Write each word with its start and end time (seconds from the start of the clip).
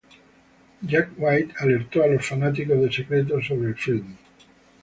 Jack 0.83 1.09
White 1.15 1.53
alertó 1.59 2.01
a 2.03 2.07
los 2.07 2.25
fanáticos 2.25 2.81
de 2.81 2.91
secretos 2.91 3.45
sobre 3.45 3.67
el 3.69 3.75
filme. 3.75 4.15